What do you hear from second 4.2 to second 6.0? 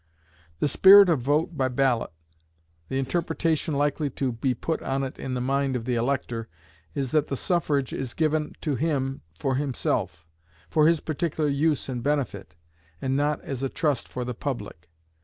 be put on it in the mind of an